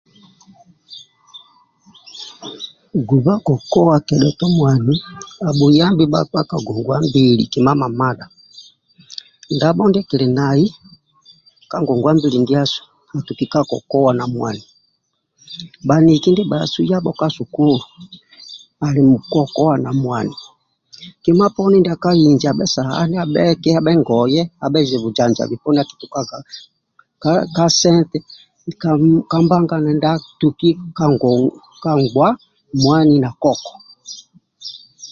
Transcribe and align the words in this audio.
guba 3.07 3.33
kokowa 3.45 3.95
kedhatu 4.07 4.45
mwani 4.57 4.93
abuyambi 5.47 6.05
bakpa 6.13 6.39
ndi 6.41 6.47
ba 6.47 6.49
ka 6.49 6.55
ngongwabili 6.63 7.43
kima 7.53 7.73
mamdha 7.81 8.25
ndabo 9.55 9.81
ndikili 9.87 10.27
nai 10.37 10.65
ka 11.69 11.77
ngongwambili 11.83 12.37
ndiasu 12.41 12.81
atuki 13.17 13.45
ka 13.53 13.61
kokowa 13.69 14.11
na 14.17 14.25
mwani 14.33 14.63
baniki 15.87 16.29
ndibasu 16.31 16.79
yabo 16.91 17.11
ka 17.19 17.27
sukulu 17.35 17.79
ali 18.85 19.01
kokowa 19.33 19.75
na 19.83 19.91
mwani 20.01 20.35
kima 21.23 21.45
poni 21.55 21.77
ndia 21.79 21.95
ka 22.03 22.11
inji 22.27 22.45
abe 22.51 22.65
sahan 22.73 23.11
abe 23.23 23.41
ki 23.61 23.69
abe 23.79 23.91
ngoye 24.01 24.41
abe 24.65 24.79
bujanjabi 25.03 25.55
poni 25.61 25.79
akitukaga 25.81 26.37
ka 27.55 27.65
sente 27.79 28.17
ka 29.29 29.35
mbangana 29.43 29.89
ndia 29.97 30.13
tuki 30.39 30.69
ka 30.97 31.05
nguwa 31.15 31.39
koko 31.83 32.23
na 32.73 32.79
mwani 32.81 33.17